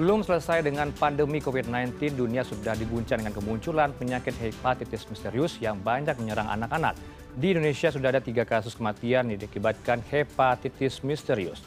Belum 0.00 0.24
selesai 0.24 0.64
dengan 0.64 0.88
pandemi 0.96 1.44
COVID-19, 1.44 2.16
dunia 2.16 2.40
sudah 2.40 2.72
diguncang 2.72 3.20
dengan 3.20 3.36
kemunculan 3.36 3.92
penyakit 3.92 4.32
hepatitis 4.32 5.04
misterius 5.12 5.60
yang 5.60 5.76
banyak 5.76 6.16
menyerang 6.16 6.48
anak-anak. 6.48 6.96
Di 7.36 7.52
Indonesia 7.52 7.92
sudah 7.92 8.08
ada 8.08 8.24
tiga 8.24 8.48
kasus 8.48 8.72
kematian 8.72 9.28
yang 9.28 9.36
diakibatkan 9.36 10.00
hepatitis 10.08 11.04
misterius. 11.04 11.60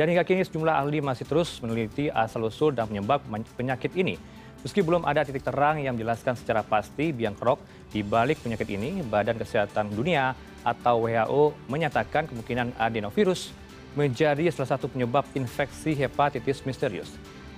Dan 0.00 0.08
hingga 0.08 0.24
kini 0.24 0.48
sejumlah 0.48 0.72
ahli 0.72 1.04
masih 1.04 1.28
terus 1.28 1.60
meneliti 1.60 2.08
asal-usul 2.08 2.72
dan 2.72 2.88
penyebab 2.88 3.20
penyakit 3.52 3.92
ini. 4.00 4.16
Meski 4.64 4.80
belum 4.80 5.04
ada 5.04 5.20
titik 5.20 5.44
terang 5.44 5.76
yang 5.76 5.92
menjelaskan 5.92 6.40
secara 6.40 6.64
pasti 6.64 7.12
biang 7.12 7.36
kerok 7.36 7.60
di 7.92 8.00
balik 8.00 8.40
penyakit 8.40 8.64
ini, 8.64 9.04
Badan 9.04 9.36
Kesehatan 9.36 9.92
Dunia 9.92 10.32
atau 10.64 11.04
WHO 11.04 11.68
menyatakan 11.68 12.32
kemungkinan 12.32 12.80
adenovirus 12.80 13.52
menjadi 13.92 14.48
salah 14.48 14.72
satu 14.72 14.88
penyebab 14.88 15.28
infeksi 15.36 15.92
hepatitis 15.92 16.64
misterius. 16.64 17.12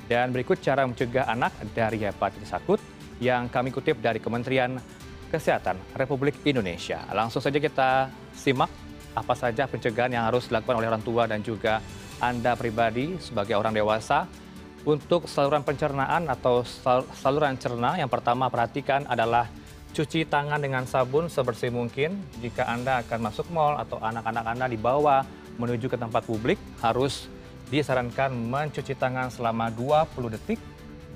Dan 0.07 0.31
berikut 0.31 0.63
cara 0.63 0.87
mencegah 0.87 1.27
anak 1.27 1.53
dari 1.75 2.03
hepatitis 2.07 2.55
akut 2.55 2.79
yang 3.19 3.51
kami 3.51 3.75
kutip 3.75 3.99
dari 3.99 4.23
Kementerian 4.23 4.79
Kesehatan 5.27 5.77
Republik 5.99 6.39
Indonesia. 6.47 7.03
Langsung 7.11 7.43
saja 7.43 7.59
kita 7.59 8.07
simak 8.31 8.71
apa 9.17 9.35
saja 9.35 9.65
pencegahan 9.67 10.13
yang 10.13 10.29
harus 10.29 10.47
dilakukan 10.47 10.77
oleh 10.79 10.89
orang 10.93 11.03
tua 11.03 11.25
dan 11.27 11.41
juga 11.41 11.81
Anda 12.23 12.55
pribadi 12.55 13.17
sebagai 13.19 13.57
orang 13.57 13.75
dewasa 13.75 14.29
untuk 14.87 15.27
saluran 15.27 15.67
pencernaan 15.67 16.31
atau 16.31 16.63
saluran 17.19 17.59
cerna. 17.59 17.99
Yang 17.99 18.11
pertama 18.13 18.47
perhatikan 18.47 19.03
adalah 19.11 19.51
cuci 19.97 20.29
tangan 20.29 20.63
dengan 20.63 20.87
sabun 20.87 21.27
sebersih 21.27 21.75
mungkin. 21.75 22.23
Jika 22.39 22.69
Anda 22.69 23.03
akan 23.03 23.19
masuk 23.27 23.51
mall 23.51 23.81
atau 23.81 23.99
anak-anak 23.99 24.45
Anda 24.47 24.67
dibawa 24.71 25.27
menuju 25.57 25.89
ke 25.89 25.97
tempat 25.99 26.23
publik 26.29 26.61
harus 26.85 27.33
disarankan 27.67 28.31
mencuci 28.31 28.95
tangan 28.95 29.31
selama 29.33 29.71
20 29.75 30.35
detik 30.39 30.61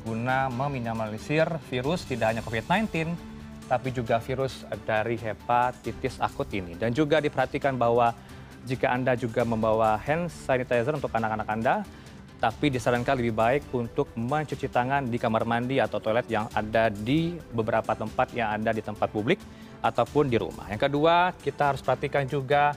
guna 0.03 0.49
meminimalisir 0.49 1.47
virus 1.69 2.09
tidak 2.09 2.35
hanya 2.35 2.43
COVID-19 2.43 3.15
tapi 3.71 3.95
juga 3.95 4.19
virus 4.19 4.67
dari 4.83 5.15
hepatitis 5.15 6.19
akut 6.19 6.51
ini. 6.51 6.75
Dan 6.75 6.91
juga 6.91 7.23
diperhatikan 7.23 7.79
bahwa 7.79 8.11
jika 8.67 8.91
Anda 8.91 9.15
juga 9.15 9.47
membawa 9.47 9.95
hand 9.95 10.27
sanitizer 10.27 10.91
untuk 10.91 11.15
anak-anak 11.15 11.47
Anda, 11.47 11.75
tapi 12.43 12.73
disarankan 12.75 13.15
lebih 13.15 13.37
baik 13.37 13.63
untuk 13.71 14.11
mencuci 14.19 14.67
tangan 14.67 15.07
di 15.07 15.23
kamar 15.23 15.47
mandi 15.47 15.79
atau 15.79 16.03
toilet 16.03 16.27
yang 16.27 16.51
ada 16.51 16.91
di 16.91 17.39
beberapa 17.55 17.95
tempat 17.95 18.35
yang 18.35 18.59
ada 18.59 18.75
di 18.75 18.83
tempat 18.83 19.07
publik 19.15 19.39
ataupun 19.87 20.27
di 20.27 20.35
rumah. 20.35 20.67
Yang 20.67 20.91
kedua, 20.91 21.31
kita 21.39 21.71
harus 21.71 21.85
perhatikan 21.85 22.27
juga 22.27 22.75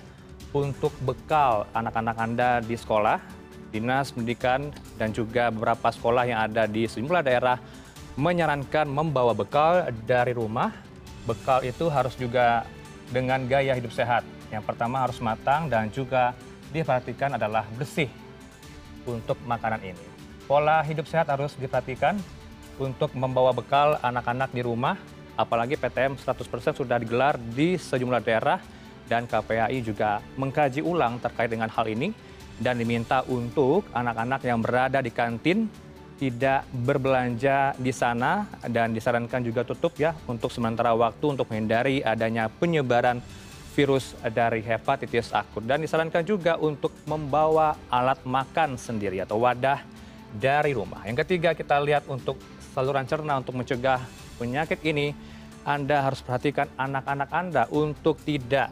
untuk 0.54 0.94
bekal 1.02 1.66
anak-anak 1.74 2.16
Anda 2.22 2.50
di 2.62 2.78
sekolah 2.78 3.43
Dinas 3.74 4.14
Pendidikan 4.14 4.70
dan 5.02 5.10
juga 5.10 5.50
beberapa 5.50 5.90
sekolah 5.90 6.30
yang 6.30 6.46
ada 6.46 6.70
di 6.70 6.86
sejumlah 6.86 7.26
daerah 7.26 7.58
menyarankan 8.14 8.86
membawa 8.86 9.34
bekal 9.34 9.90
dari 10.06 10.38
rumah. 10.38 10.70
Bekal 11.26 11.66
itu 11.66 11.90
harus 11.90 12.14
juga 12.14 12.70
dengan 13.10 13.42
gaya 13.50 13.74
hidup 13.74 13.90
sehat. 13.90 14.22
Yang 14.54 14.70
pertama 14.70 15.02
harus 15.02 15.18
matang 15.18 15.66
dan 15.66 15.90
juga 15.90 16.38
diperhatikan 16.70 17.34
adalah 17.34 17.66
bersih 17.74 18.08
untuk 19.10 19.42
makanan 19.50 19.82
ini. 19.82 20.06
Pola 20.46 20.86
hidup 20.86 21.10
sehat 21.10 21.32
harus 21.34 21.58
diperhatikan 21.58 22.20
untuk 22.78 23.10
membawa 23.18 23.50
bekal 23.56 23.98
anak-anak 24.02 24.54
di 24.54 24.62
rumah, 24.62 25.00
apalagi 25.34 25.80
PTM 25.80 26.20
100% 26.20 26.78
sudah 26.78 27.02
digelar 27.02 27.40
di 27.40 27.80
sejumlah 27.80 28.22
daerah 28.22 28.60
dan 29.08 29.26
KPAI 29.26 29.82
juga 29.84 30.20
mengkaji 30.40 30.82
ulang 30.84 31.20
terkait 31.20 31.52
dengan 31.52 31.70
hal 31.70 31.86
ini 31.90 32.16
dan 32.64 32.80
diminta 32.80 33.22
untuk 33.28 33.84
anak-anak 33.92 34.42
yang 34.48 34.64
berada 34.64 35.04
di 35.04 35.12
kantin 35.12 35.68
tidak 36.16 36.64
berbelanja 36.72 37.76
di 37.76 37.92
sana 37.92 38.48
dan 38.72 38.96
disarankan 38.96 39.44
juga 39.44 39.68
tutup 39.68 39.92
ya 40.00 40.16
untuk 40.24 40.48
sementara 40.56 40.96
waktu 40.96 41.36
untuk 41.36 41.52
menghindari 41.52 42.00
adanya 42.00 42.48
penyebaran 42.48 43.20
virus 43.76 44.16
dari 44.32 44.64
hepatitis 44.64 45.36
akut 45.36 45.66
dan 45.68 45.84
disarankan 45.84 46.24
juga 46.24 46.56
untuk 46.62 46.96
membawa 47.10 47.76
alat 47.92 48.22
makan 48.24 48.80
sendiri 48.80 49.20
atau 49.20 49.42
wadah 49.42 49.84
dari 50.32 50.72
rumah. 50.72 51.04
Yang 51.04 51.28
ketiga 51.28 51.58
kita 51.58 51.82
lihat 51.84 52.08
untuk 52.08 52.40
saluran 52.72 53.04
cerna 53.04 53.36
untuk 53.36 53.60
mencegah 53.60 54.00
penyakit 54.40 54.80
ini 54.86 55.12
Anda 55.68 56.06
harus 56.06 56.24
perhatikan 56.24 56.72
anak-anak 56.80 57.30
Anda 57.34 57.64
untuk 57.74 58.22
tidak 58.24 58.72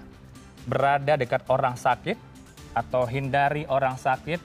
berada 0.69 1.17
dekat 1.17 1.43
orang 1.49 1.75
sakit 1.75 2.30
atau 2.71 3.03
hindari 3.07 3.67
orang 3.67 3.99
sakit 3.99 4.39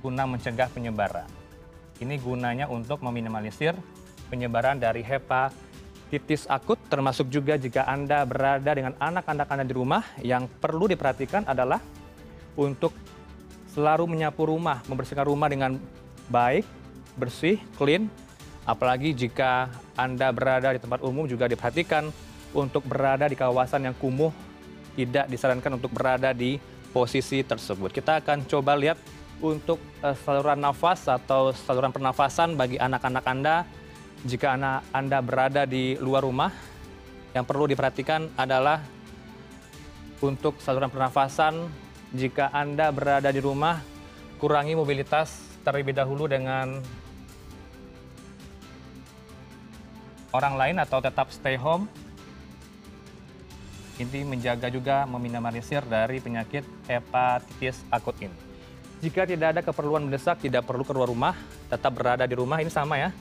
guna 0.00 0.24
mencegah 0.24 0.68
penyebaran. 0.72 1.28
Ini 2.00 2.16
gunanya 2.16 2.64
untuk 2.72 3.04
meminimalisir 3.04 3.76
penyebaran 4.32 4.80
dari 4.80 5.04
hepatitis 5.04 6.48
akut 6.48 6.80
termasuk 6.88 7.28
juga 7.28 7.60
jika 7.60 7.84
Anda 7.84 8.24
berada 8.24 8.72
dengan 8.72 8.96
anak-anak 8.96 9.46
Anda 9.52 9.64
di 9.68 9.74
rumah 9.76 10.02
yang 10.24 10.48
perlu 10.48 10.88
diperhatikan 10.88 11.44
adalah 11.44 11.84
untuk 12.56 12.96
selalu 13.70 14.16
menyapu 14.16 14.48
rumah, 14.48 14.82
membersihkan 14.88 15.28
rumah 15.28 15.46
dengan 15.52 15.76
baik, 16.32 16.64
bersih, 17.20 17.60
clean. 17.76 18.08
Apalagi 18.64 19.12
jika 19.12 19.68
Anda 19.94 20.32
berada 20.32 20.72
di 20.72 20.80
tempat 20.80 21.04
umum 21.04 21.28
juga 21.28 21.50
diperhatikan 21.50 22.08
untuk 22.56 22.82
berada 22.86 23.28
di 23.28 23.36
kawasan 23.38 23.86
yang 23.86 23.96
kumuh, 23.96 24.32
tidak 24.96 25.30
disarankan 25.30 25.78
untuk 25.78 25.92
berada 25.94 26.34
di 26.34 26.58
posisi 26.90 27.42
tersebut. 27.42 27.90
Kita 27.94 28.20
akan 28.22 28.46
coba 28.46 28.74
lihat 28.76 28.98
untuk 29.40 29.80
uh, 30.04 30.12
saluran 30.26 30.60
nafas 30.60 31.08
atau 31.08 31.54
saluran 31.54 31.90
pernafasan 31.90 32.54
bagi 32.54 32.76
anak-anak 32.76 33.24
Anda 33.24 33.56
jika 34.26 34.54
anak 34.54 34.84
Anda 34.92 35.18
berada 35.24 35.62
di 35.64 35.96
luar 35.96 36.26
rumah. 36.26 36.52
Yang 37.30 37.46
perlu 37.46 37.64
diperhatikan 37.70 38.34
adalah 38.34 38.82
untuk 40.20 40.58
saluran 40.58 40.90
pernafasan 40.90 41.70
jika 42.10 42.50
Anda 42.50 42.90
berada 42.90 43.30
di 43.30 43.38
rumah 43.38 43.78
kurangi 44.42 44.74
mobilitas 44.74 45.38
terlebih 45.62 45.94
dahulu 45.94 46.26
dengan 46.26 46.82
orang 50.34 50.54
lain 50.58 50.76
atau 50.82 50.98
tetap 50.98 51.30
stay 51.30 51.54
home 51.54 51.86
ini 54.00 54.24
menjaga 54.24 54.72
juga 54.72 55.04
meminimalisir 55.04 55.84
dari 55.84 56.24
penyakit 56.24 56.64
hepatitis 56.88 57.84
akut 57.92 58.16
ini. 58.16 58.32
Jika 59.04 59.28
tidak 59.28 59.56
ada 59.56 59.60
keperluan 59.64 60.08
mendesak, 60.08 60.40
tidak 60.40 60.64
perlu 60.64 60.84
keluar 60.84 61.08
rumah, 61.08 61.36
tetap 61.68 61.92
berada 61.92 62.24
di 62.24 62.36
rumah, 62.36 62.60
ini 62.60 62.72
sama 62.72 62.96
ya. 62.96 63.12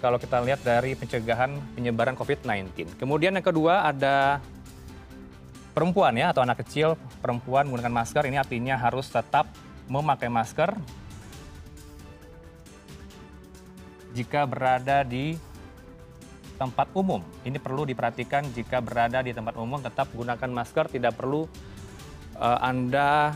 Kalau 0.00 0.20
kita 0.20 0.40
lihat 0.44 0.60
dari 0.60 0.92
pencegahan 0.96 1.56
penyebaran 1.76 2.16
COVID-19. 2.16 3.00
Kemudian 3.00 3.32
yang 3.32 3.44
kedua 3.44 3.84
ada 3.88 4.40
perempuan 5.72 6.16
ya, 6.16 6.32
atau 6.32 6.44
anak 6.44 6.64
kecil 6.64 6.96
perempuan 7.24 7.68
menggunakan 7.68 7.92
masker, 7.92 8.24
ini 8.28 8.36
artinya 8.40 8.76
harus 8.76 9.08
tetap 9.08 9.48
memakai 9.88 10.32
masker 10.32 10.72
jika 14.14 14.46
berada 14.46 15.02
di 15.02 15.36
tempat 16.54 16.90
umum. 16.94 17.20
Ini 17.42 17.58
perlu 17.58 17.84
diperhatikan 17.84 18.46
jika 18.54 18.78
berada 18.78 19.20
di 19.20 19.34
tempat 19.34 19.58
umum 19.58 19.82
tetap 19.82 20.10
gunakan 20.14 20.50
masker, 20.50 20.88
tidak 20.90 21.18
perlu 21.18 21.46
uh, 22.38 22.58
Anda 22.62 23.34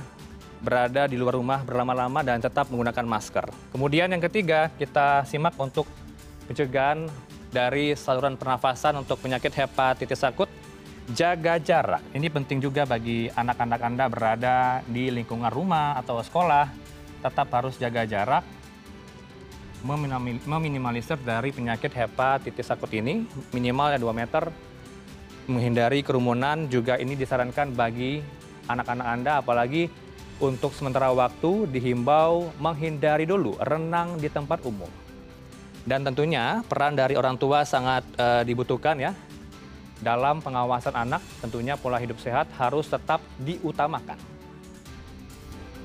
berada 0.59 1.07
di 1.07 1.15
luar 1.15 1.39
rumah 1.39 1.63
berlama-lama 1.63 2.23
dan 2.27 2.43
tetap 2.43 2.71
menggunakan 2.71 3.07
masker. 3.07 3.47
Kemudian 3.71 4.11
yang 4.11 4.23
ketiga, 4.23 4.71
kita 4.75 5.23
simak 5.23 5.55
untuk 5.59 5.87
pencegahan 6.51 7.07
dari 7.55 7.95
saluran 7.95 8.35
pernafasan 8.35 8.99
untuk 8.99 9.23
penyakit 9.23 9.55
hepatitis 9.55 10.27
akut. 10.27 10.51
Jaga 11.09 11.57
jarak. 11.57 12.05
Ini 12.13 12.29
penting 12.29 12.61
juga 12.61 12.85
bagi 12.85 13.33
anak-anak 13.33 13.81
Anda 13.81 14.05
berada 14.13 14.57
di 14.85 15.09
lingkungan 15.09 15.49
rumah 15.49 15.97
atau 15.97 16.21
sekolah. 16.21 16.69
Tetap 17.25 17.49
harus 17.49 17.81
jaga 17.81 18.05
jarak 18.05 18.58
meminimalisir 19.83 21.19
dari 21.23 21.55
penyakit 21.55 21.95
hepatitis 21.95 22.71
akut 22.75 22.91
ini 22.95 23.27
minimal 23.55 23.95
2 23.95 24.11
meter 24.15 24.51
menghindari 25.49 26.05
kerumunan 26.05 26.69
juga 26.69 27.01
ini 27.01 27.17
disarankan 27.17 27.73
bagi 27.73 28.21
anak-anak 28.69 29.07
Anda 29.09 29.33
apalagi 29.41 29.89
untuk 30.39 30.71
sementara 30.77 31.11
waktu 31.11 31.67
dihimbau 31.73 32.55
menghindari 32.63 33.27
dulu 33.27 33.59
renang 33.59 34.21
di 34.21 34.31
tempat 34.31 34.63
umum. 34.63 34.91
Dan 35.89 36.05
tentunya 36.05 36.61
peran 36.69 36.95
dari 36.95 37.17
orang 37.17 37.41
tua 37.41 37.65
sangat 37.65 38.05
uh, 38.21 38.45
dibutuhkan 38.45 39.01
ya. 39.01 39.17
Dalam 39.99 40.39
pengawasan 40.39 40.95
anak 40.95 41.25
tentunya 41.43 41.75
pola 41.75 41.99
hidup 41.99 42.23
sehat 42.23 42.47
harus 42.55 42.87
tetap 42.87 43.19
diutamakan. 43.43 44.38